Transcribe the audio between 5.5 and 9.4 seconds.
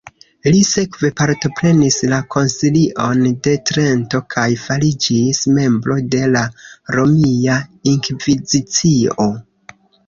membro de la Romia Inkvizicio.